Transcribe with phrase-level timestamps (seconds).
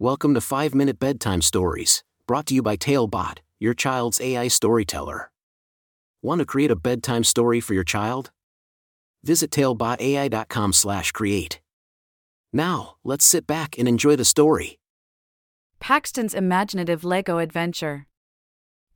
[0.00, 5.30] Welcome to 5 Minute Bedtime Stories, brought to you by Talebot, your child's AI storyteller.
[6.20, 8.32] Want to create a bedtime story for your child?
[9.22, 11.60] Visit talebotai.com/create.
[12.52, 14.80] Now, let's sit back and enjoy the story.
[15.78, 18.08] Paxton's Imaginative Lego Adventure.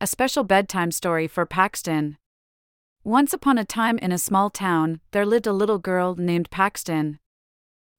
[0.00, 2.18] A special bedtime story for Paxton.
[3.04, 7.20] Once upon a time in a small town, there lived a little girl named Paxton.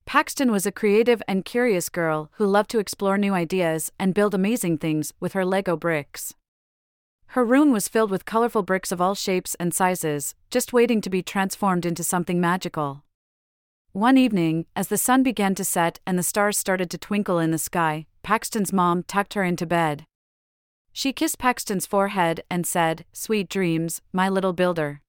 [0.09, 4.33] Paxton was a creative and curious girl who loved to explore new ideas and build
[4.33, 6.33] amazing things with her Lego bricks.
[7.27, 11.11] Her room was filled with colorful bricks of all shapes and sizes, just waiting to
[11.11, 13.03] be transformed into something magical.
[13.91, 17.51] One evening, as the sun began to set and the stars started to twinkle in
[17.51, 20.07] the sky, Paxton's mom tucked her into bed.
[20.91, 25.01] She kissed Paxton's forehead and said, Sweet dreams, my little builder.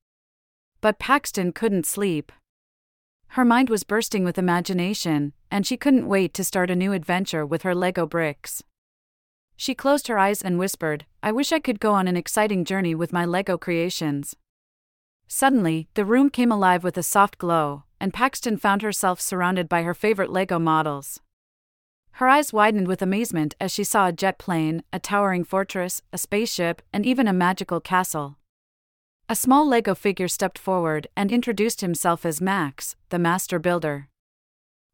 [0.82, 2.32] But Paxton couldn't sleep.
[3.34, 7.46] Her mind was bursting with imagination, and she couldn't wait to start a new adventure
[7.46, 8.64] with her Lego bricks.
[9.54, 12.92] She closed her eyes and whispered, I wish I could go on an exciting journey
[12.92, 14.34] with my Lego creations.
[15.28, 19.84] Suddenly, the room came alive with a soft glow, and Paxton found herself surrounded by
[19.84, 21.20] her favorite Lego models.
[22.14, 26.18] Her eyes widened with amazement as she saw a jet plane, a towering fortress, a
[26.18, 28.38] spaceship, and even a magical castle.
[29.30, 34.08] A small Lego figure stepped forward and introduced himself as Max, the master builder.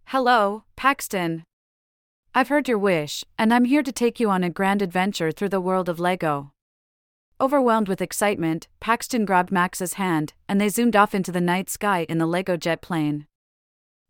[0.09, 1.43] Hello, Paxton.
[2.35, 5.49] I've heard your wish, and I'm here to take you on a grand adventure through
[5.49, 6.53] the world of Lego.
[7.41, 12.05] Overwhelmed with excitement, Paxton grabbed Max's hand, and they zoomed off into the night sky
[12.07, 13.27] in the Lego jet plane.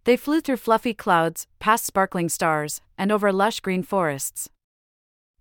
[0.02, 4.50] They flew through fluffy clouds, past sparkling stars, and over lush green forests.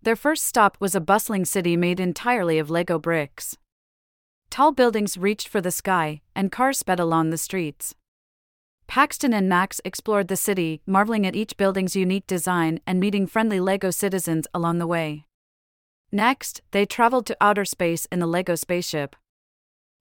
[0.03, 3.57] Their first stop was a bustling city made entirely of Lego bricks.
[4.55, 7.93] Tall buildings reached for the sky, and cars sped along the streets.
[8.87, 13.59] Paxton and Max explored the city, marveling at each building's unique design and meeting friendly
[13.59, 15.25] LEGO citizens along the way.
[16.09, 19.17] Next, they traveled to outer space in the LEGO spaceship.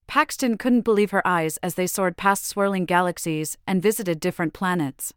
[0.07, 5.13] Paxton couldn't believe her eyes as they soared past swirling galaxies and visited different planets.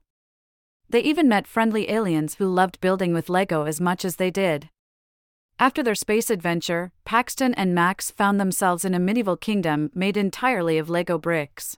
[0.90, 4.72] They even met friendly aliens who loved building with LEGO as much as they did.
[5.60, 10.78] After their space adventure, Paxton and Max found themselves in a medieval kingdom made entirely
[10.78, 11.78] of Lego bricks.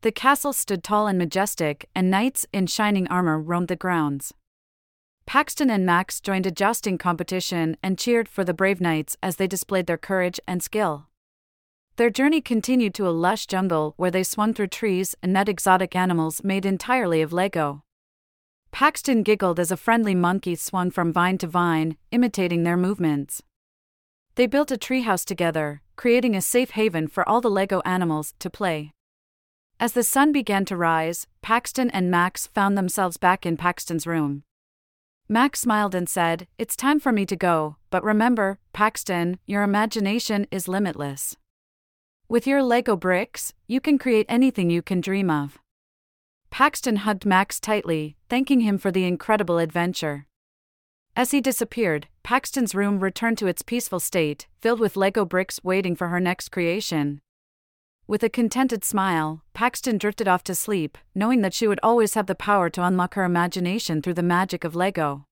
[0.00, 4.32] The castle stood tall and majestic, and knights in shining armor roamed the grounds.
[5.26, 9.46] Paxton and Max joined a jousting competition and cheered for the brave knights as they
[9.46, 11.08] displayed their courage and skill.
[11.96, 15.94] Their journey continued to a lush jungle where they swung through trees and met exotic
[15.94, 17.82] animals made entirely of Lego.
[18.70, 23.42] Paxton giggled as a friendly monkey swung from vine to vine, imitating their movements.
[24.34, 28.48] They built a treehouse together, creating a safe haven for all the Lego animals to
[28.48, 28.92] play.
[29.80, 34.42] As the sun began to rise, Paxton and Max found themselves back in Paxton's room.
[35.28, 40.46] Max smiled and said, It's time for me to go, but remember, Paxton, your imagination
[40.50, 41.36] is limitless.
[42.28, 45.58] With your Lego bricks, you can create anything you can dream of.
[46.50, 50.26] Paxton hugged Max tightly, thanking him for the incredible adventure.
[51.14, 55.96] As he disappeared, Paxton's room returned to its peaceful state, filled with Lego bricks waiting
[55.96, 57.20] for her next creation.
[58.06, 62.26] With a contented smile, Paxton drifted off to sleep, knowing that she would always have
[62.26, 65.24] the power to unlock her imagination through the magic of Lego.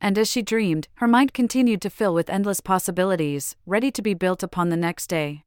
[0.00, 4.12] And as she dreamed, her mind continued to fill with endless possibilities, ready to be
[4.12, 5.44] built upon the next day.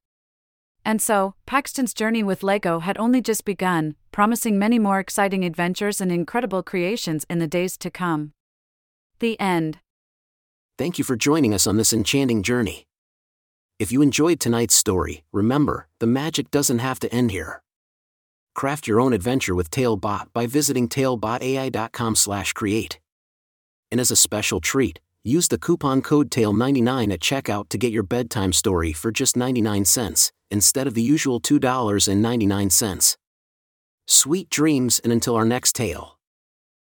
[0.86, 6.02] And so, Paxton's journey with LEGO had only just begun, promising many more exciting adventures
[6.02, 8.32] and incredible creations in the days to come.
[9.20, 9.78] The end.
[10.76, 12.88] Thank you for joining us on this enchanting journey.
[13.78, 17.62] If you enjoyed tonight's story, remember, the magic doesn't have to end here.
[18.56, 23.00] Craft your own adventure with Talebot by visiting talebotai.com/create.
[23.92, 28.02] And as a special treat, use the coupon code TALE99 at checkout to get your
[28.02, 33.16] bedtime story for just 99 cents instead of the usual $2.99.
[34.09, 36.17] Sweet dreams and until our next tale.